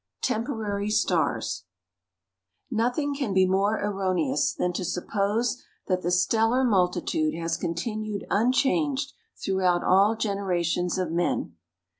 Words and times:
TEMPORARY 0.23 0.89
STARS 0.89 1.65
Nothing 2.71 3.13
can 3.13 3.35
be 3.35 3.45
more 3.45 3.79
erroneous 3.79 4.51
than 4.51 4.73
to 4.73 4.83
suppose 4.83 5.61
that 5.85 6.01
the 6.01 6.09
stellar 6.09 6.63
multitude 6.63 7.35
has 7.35 7.55
continued 7.55 8.25
unchanged 8.31 9.13
throughout 9.45 9.83
all 9.83 10.15
generations 10.15 10.97
of 10.97 11.11
men. 11.11 11.55